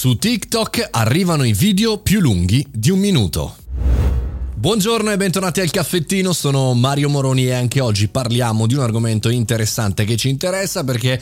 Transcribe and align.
Su 0.00 0.16
TikTok 0.16 0.88
arrivano 0.92 1.44
i 1.44 1.52
video 1.52 1.98
più 1.98 2.20
lunghi 2.20 2.66
di 2.70 2.88
un 2.88 3.00
minuto. 3.00 3.59
Buongiorno 4.60 5.10
e 5.10 5.16
bentornati 5.16 5.60
al 5.62 5.70
caffettino, 5.70 6.34
sono 6.34 6.74
Mario 6.74 7.08
Moroni 7.08 7.46
e 7.46 7.54
anche 7.54 7.80
oggi 7.80 8.08
parliamo 8.08 8.66
di 8.66 8.74
un 8.74 8.82
argomento 8.82 9.30
interessante 9.30 10.04
che 10.04 10.18
ci 10.18 10.28
interessa 10.28 10.84
perché 10.84 11.18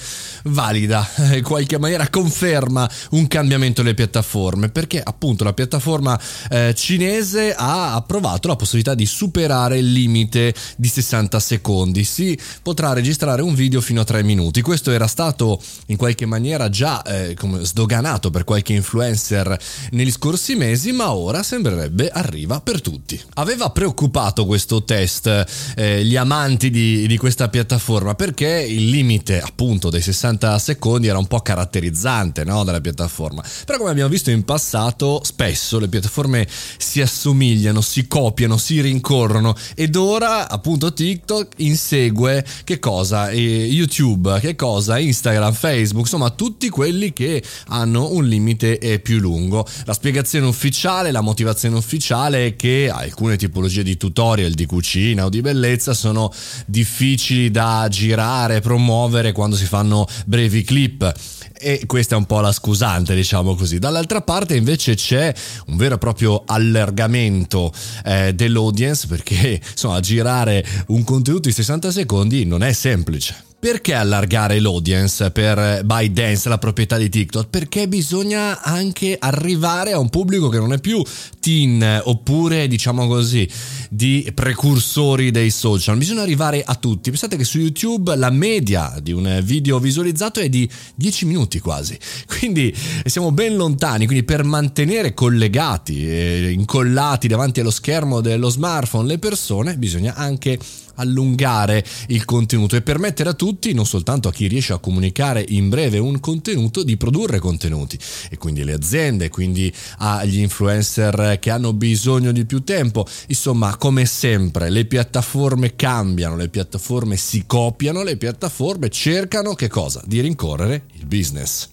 valida, 0.46 1.08
in 1.36 1.44
qualche 1.44 1.78
maniera 1.78 2.08
conferma 2.08 2.90
un 3.10 3.28
cambiamento 3.28 3.80
delle 3.80 3.94
piattaforme, 3.94 4.70
perché 4.70 5.00
appunto 5.00 5.44
la 5.44 5.52
piattaforma 5.52 6.20
eh, 6.50 6.74
cinese 6.74 7.54
ha 7.54 7.94
approvato 7.94 8.48
la 8.48 8.56
possibilità 8.56 8.96
di 8.96 9.06
superare 9.06 9.78
il 9.78 9.92
limite 9.92 10.52
di 10.76 10.88
60 10.88 11.38
secondi, 11.38 12.02
si 12.02 12.36
potrà 12.60 12.92
registrare 12.92 13.40
un 13.40 13.54
video 13.54 13.80
fino 13.80 14.00
a 14.00 14.04
3 14.04 14.24
minuti, 14.24 14.62
questo 14.62 14.90
era 14.90 15.06
stato 15.06 15.62
in 15.86 15.96
qualche 15.96 16.26
maniera 16.26 16.68
già 16.70 17.02
eh, 17.02 17.36
sdoganato 17.60 18.30
per 18.30 18.42
qualche 18.42 18.72
influencer 18.72 19.56
negli 19.92 20.10
scorsi 20.10 20.56
mesi, 20.56 20.90
ma 20.90 21.12
ora 21.12 21.44
sembrerebbe 21.44 22.08
arriva 22.08 22.60
per 22.60 22.80
tutti. 22.80 23.26
Aveva 23.34 23.70
preoccupato 23.70 24.46
questo 24.46 24.82
test 24.82 25.44
eh, 25.76 26.04
gli 26.04 26.16
amanti 26.16 26.70
di, 26.70 27.06
di, 27.06 27.16
questa 27.16 27.48
piattaforma 27.48 28.14
perché 28.14 28.48
il 28.48 28.88
limite 28.88 29.40
appunto 29.40 29.90
dei 29.90 30.02
60 30.02 30.58
secondi 30.58 31.06
era 31.06 31.18
un 31.18 31.28
po' 31.28 31.38
caratterizzante 31.38 32.42
no, 32.44 32.64
della 32.64 32.80
piattaforma. 32.80 33.44
Però 33.64 33.78
come 33.78 33.90
abbiamo 33.90 34.08
visto 34.08 34.30
in 34.30 34.44
passato 34.44 35.20
spesso 35.22 35.78
le 35.78 35.88
piattaforme 35.88 36.48
si 36.78 37.00
assomigliano, 37.00 37.80
si 37.80 38.08
copiano, 38.08 38.56
si 38.56 38.80
rincorrono 38.80 39.54
ed 39.76 39.94
ora 39.94 40.48
appunto 40.48 40.92
TikTok 40.92 41.54
insegue 41.58 42.44
che 42.64 42.80
cosa? 42.80 43.28
Eh, 43.28 43.66
YouTube, 43.66 44.40
che 44.40 44.56
cosa? 44.56 44.98
Instagram, 44.98 45.52
Facebook, 45.52 46.06
insomma 46.06 46.30
tutti 46.30 46.68
quelli 46.70 47.12
che 47.12 47.40
hanno 47.68 48.10
un 48.12 48.24
limite 48.24 48.78
eh, 48.78 48.98
più 48.98 49.18
lungo. 49.18 49.64
La 49.84 49.92
spiegazione 49.92 50.46
ufficiale, 50.46 51.12
la 51.12 51.20
motivazione 51.20 51.76
ufficiale 51.76 52.46
è 52.46 52.56
che 52.56 52.90
alcuni 52.92 53.17
alcune 53.18 53.36
tipologie 53.36 53.82
di 53.82 53.96
tutorial 53.96 54.52
di 54.52 54.64
cucina 54.64 55.24
o 55.24 55.28
di 55.28 55.40
bellezza 55.40 55.92
sono 55.92 56.32
difficili 56.66 57.50
da 57.50 57.88
girare, 57.90 58.60
promuovere 58.60 59.32
quando 59.32 59.56
si 59.56 59.64
fanno 59.64 60.06
brevi 60.24 60.62
clip 60.62 61.12
e 61.60 61.82
questa 61.86 62.14
è 62.14 62.18
un 62.18 62.26
po' 62.26 62.38
la 62.38 62.52
scusante, 62.52 63.16
diciamo 63.16 63.56
così. 63.56 63.80
Dall'altra 63.80 64.20
parte 64.20 64.54
invece 64.54 64.94
c'è 64.94 65.34
un 65.66 65.76
vero 65.76 65.96
e 65.96 65.98
proprio 65.98 66.44
allargamento 66.46 67.72
eh, 68.04 68.32
dell'audience 68.34 69.08
perché 69.08 69.60
insomma 69.68 69.98
girare 69.98 70.64
un 70.88 71.02
contenuto 71.02 71.48
di 71.48 71.54
60 71.54 71.90
secondi 71.90 72.44
non 72.44 72.62
è 72.62 72.72
semplice. 72.72 73.46
Perché 73.60 73.92
allargare 73.92 74.60
l'audience 74.60 75.32
per 75.32 75.82
ByteDance, 75.84 76.48
la 76.48 76.58
proprietà 76.58 76.96
di 76.96 77.08
TikTok? 77.08 77.48
Perché 77.48 77.88
bisogna 77.88 78.62
anche 78.62 79.16
arrivare 79.18 79.90
a 79.90 79.98
un 79.98 80.10
pubblico 80.10 80.48
che 80.48 80.58
non 80.58 80.72
è 80.72 80.78
più 80.78 81.02
teen 81.40 82.02
oppure 82.04 82.68
diciamo 82.68 83.08
così 83.08 83.50
di 83.90 84.30
precursori 84.32 85.32
dei 85.32 85.50
social. 85.50 85.96
Bisogna 85.96 86.22
arrivare 86.22 86.62
a 86.64 86.76
tutti. 86.76 87.10
Pensate 87.10 87.36
che 87.36 87.42
su 87.42 87.58
YouTube 87.58 88.14
la 88.14 88.30
media 88.30 88.94
di 89.02 89.10
un 89.10 89.40
video 89.42 89.80
visualizzato 89.80 90.38
è 90.38 90.48
di 90.48 90.70
10 90.94 91.26
minuti 91.26 91.58
quasi. 91.58 91.98
Quindi 92.38 92.72
siamo 93.06 93.32
ben 93.32 93.56
lontani, 93.56 94.06
quindi 94.06 94.24
per 94.24 94.44
mantenere 94.44 95.14
collegati 95.14 96.08
e 96.08 96.50
incollati 96.52 97.26
davanti 97.26 97.58
allo 97.58 97.72
schermo 97.72 98.20
dello 98.20 98.50
smartphone 98.50 99.08
le 99.08 99.18
persone 99.18 99.76
bisogna 99.76 100.14
anche 100.14 100.58
allungare 100.98 101.84
il 102.08 102.24
contenuto 102.24 102.76
e 102.76 102.82
permettere 102.82 103.30
a 103.30 103.34
tutti, 103.34 103.72
non 103.72 103.86
soltanto 103.86 104.28
a 104.28 104.32
chi 104.32 104.46
riesce 104.46 104.72
a 104.72 104.78
comunicare 104.78 105.44
in 105.48 105.68
breve 105.68 105.98
un 105.98 106.20
contenuto, 106.20 106.82
di 106.82 106.96
produrre 106.96 107.38
contenuti 107.38 107.98
e 108.30 108.36
quindi 108.36 108.64
le 108.64 108.74
aziende, 108.74 109.30
quindi 109.30 109.72
agli 109.98 110.40
influencer 110.40 111.38
che 111.40 111.50
hanno 111.50 111.72
bisogno 111.72 112.32
di 112.32 112.44
più 112.44 112.62
tempo. 112.62 113.06
Insomma, 113.28 113.76
come 113.76 114.06
sempre, 114.06 114.70
le 114.70 114.84
piattaforme 114.84 115.76
cambiano, 115.76 116.36
le 116.36 116.48
piattaforme 116.48 117.16
si 117.16 117.44
copiano, 117.46 118.02
le 118.02 118.16
piattaforme 118.16 118.88
cercano 118.88 119.54
che 119.54 119.68
cosa? 119.68 120.02
Di 120.04 120.20
rincorrere 120.20 120.84
il 120.94 121.06
business. 121.06 121.68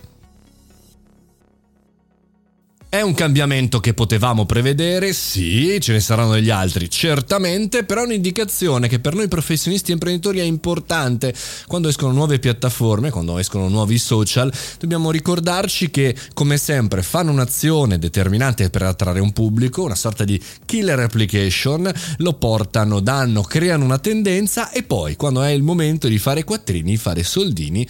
È 2.95 3.01
un 3.01 3.13
cambiamento 3.13 3.81
che 3.81 3.93
potevamo 3.93 4.45
prevedere? 4.45 5.11
Sì, 5.11 5.77
ce 5.81 5.91
ne 5.91 5.99
saranno 5.99 6.31
degli 6.31 6.49
altri, 6.49 6.89
certamente, 6.89 7.83
però 7.83 8.03
è 8.03 8.05
un'indicazione 8.05 8.87
che 8.87 8.99
per 8.99 9.15
noi 9.15 9.27
professionisti 9.27 9.89
e 9.89 9.95
imprenditori 9.95 10.39
è 10.39 10.43
importante. 10.43 11.35
Quando 11.67 11.89
escono 11.89 12.13
nuove 12.13 12.39
piattaforme, 12.39 13.09
quando 13.09 13.37
escono 13.37 13.67
nuovi 13.67 13.97
social, 13.97 14.49
dobbiamo 14.79 15.11
ricordarci 15.11 15.91
che, 15.91 16.15
come 16.33 16.55
sempre, 16.55 17.03
fanno 17.03 17.31
un'azione 17.31 17.99
determinante 17.99 18.69
per 18.69 18.83
attrarre 18.83 19.19
un 19.19 19.33
pubblico, 19.33 19.83
una 19.83 19.93
sorta 19.93 20.23
di 20.23 20.41
killer 20.63 20.99
application, 20.99 21.91
lo 22.19 22.33
portano, 22.35 23.01
danno, 23.01 23.41
creano 23.41 23.83
una 23.83 23.99
tendenza 23.99 24.71
e 24.71 24.83
poi, 24.83 25.17
quando 25.17 25.41
è 25.41 25.49
il 25.49 25.63
momento 25.63 26.07
di 26.07 26.17
fare 26.17 26.45
quattrini, 26.45 26.95
fare 26.95 27.23
soldini, 27.23 27.85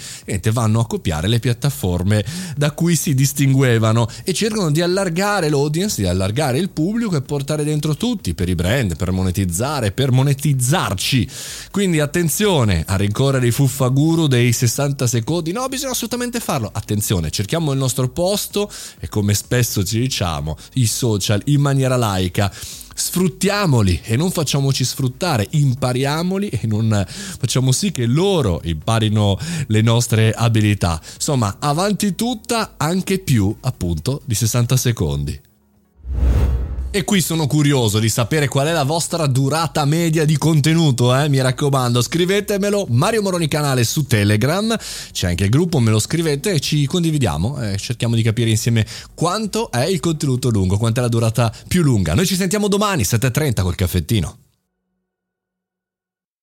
vanno 0.51 0.79
a 0.79 0.87
copiare 0.87 1.27
le 1.27 1.37
piattaforme 1.37 2.25
da 2.57 2.71
cui 2.71 2.95
si 2.95 3.13
distinguevano 3.13 4.07
e 4.23 4.33
cercano 4.33 4.71
di 4.71 4.81
allargare 4.81 4.93
allargare 4.95 5.49
l'audience, 5.49 6.01
di 6.01 6.07
allargare 6.07 6.57
il 6.57 6.69
pubblico 6.69 7.17
e 7.17 7.21
portare 7.21 7.65
dentro 7.65 7.95
tutti 7.97 8.33
per 8.33 8.47
i 8.47 8.55
brand, 8.55 8.95
per 8.95 9.11
monetizzare, 9.11 9.91
per 9.91 10.11
monetizzarci. 10.11 11.29
Quindi 11.69 11.99
attenzione 11.99 12.85
a 12.87 12.95
rincorrere 12.95 13.47
i 13.47 13.51
fuffaguru 13.51 14.27
dei 14.27 14.53
60 14.53 15.05
secondi. 15.05 15.51
No, 15.51 15.67
bisogna 15.67 15.91
assolutamente 15.91 16.39
farlo. 16.39 16.69
Attenzione, 16.73 17.29
cerchiamo 17.29 17.73
il 17.73 17.77
nostro 17.77 18.07
posto 18.09 18.71
e 18.99 19.09
come 19.09 19.33
spesso 19.33 19.83
ci 19.83 19.99
diciamo, 19.99 20.55
i 20.73 20.87
social 20.87 21.41
in 21.45 21.59
maniera 21.59 21.97
laica 21.97 22.51
sfruttiamoli 22.97 23.99
e 24.03 24.15
non 24.15 24.31
facciamoci 24.31 24.85
sfruttare, 24.85 25.45
impariamoli 25.51 26.47
e 26.47 26.61
non 26.65 27.05
facciamo 27.07 27.71
sì 27.71 27.91
che 27.91 28.05
loro 28.05 28.61
imparino 28.63 29.37
le 29.67 29.81
nostre 29.81 30.31
abilità. 30.31 30.99
Insomma, 31.13 31.57
avanti 31.59 32.15
tutta 32.15 32.75
anche 32.77 33.19
più 33.19 33.53
appunto 33.61 34.21
di 34.25 34.33
60 34.33 34.77
secondi. 34.77 35.41
E 36.95 37.03
qui 37.03 37.19
sono 37.19 37.45
curioso 37.45 37.99
di 37.99 38.07
sapere 38.07 38.47
qual 38.47 38.67
è 38.67 38.71
la 38.71 38.85
vostra 38.85 39.25
durata 39.25 39.83
media 39.83 40.23
di 40.23 40.37
contenuto, 40.37 41.13
eh? 41.13 41.27
mi 41.27 41.41
raccomando, 41.41 42.01
scrivetemelo. 42.01 42.87
Mario 42.91 43.21
Moroni 43.21 43.49
canale 43.49 43.83
su 43.83 44.05
Telegram, 44.05 44.73
c'è 45.11 45.27
anche 45.27 45.43
il 45.43 45.49
gruppo, 45.49 45.81
me 45.81 45.91
lo 45.91 45.99
scrivete 45.99 46.53
e 46.53 46.61
ci 46.61 46.85
condividiamo, 46.85 47.61
eh, 47.61 47.75
cerchiamo 47.75 48.15
di 48.15 48.21
capire 48.21 48.49
insieme 48.49 48.87
quanto 49.13 49.69
è 49.71 49.83
il 49.83 49.99
contenuto 49.99 50.49
lungo, 50.49 50.77
quant'è 50.77 51.01
la 51.01 51.09
durata 51.09 51.53
più 51.67 51.83
lunga. 51.83 52.13
Noi 52.13 52.25
ci 52.25 52.37
sentiamo 52.37 52.69
domani 52.69 53.03
7.30 53.03 53.61
col 53.61 53.75
caffettino. 53.75 54.44